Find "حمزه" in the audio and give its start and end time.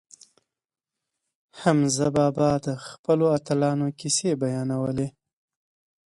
1.61-2.07